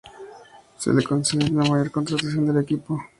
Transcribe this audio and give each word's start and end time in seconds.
Se 0.79 0.91
le 0.91 1.03
considera 1.03 1.51
la 1.51 1.61
mejor 1.61 1.91
contratación 1.91 2.47
del 2.47 2.57
equipo. 2.63 2.97